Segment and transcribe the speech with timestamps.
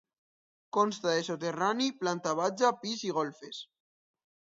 [0.77, 3.61] Consta de soterrani, planta baixa, pis i golfes.